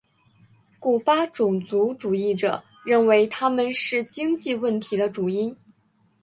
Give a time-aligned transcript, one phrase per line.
[0.79, 5.55] 古巴种族主义者认为他们是经济问题的主因。